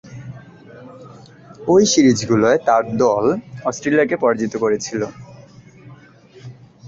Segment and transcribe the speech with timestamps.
[1.67, 3.25] ঐ সিরিজগুলোয় তার দল
[3.65, 5.01] অস্ট্রেলিয়াকে পরাজিত করেছিল।